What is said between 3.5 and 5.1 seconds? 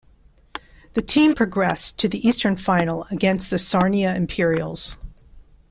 the Sarnia Imperials.